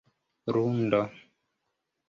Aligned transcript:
lundo 0.53 1.01